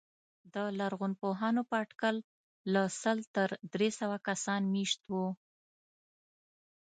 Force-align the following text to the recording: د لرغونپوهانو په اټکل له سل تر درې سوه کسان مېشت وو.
د 0.53 0.55
لرغونپوهانو 0.79 1.61
په 1.69 1.75
اټکل 1.83 2.15
له 2.73 2.83
سل 3.01 3.17
تر 3.35 3.49
درې 3.73 3.89
سوه 3.99 4.17
کسان 4.27 4.61
مېشت 4.75 5.01
وو. 5.11 5.27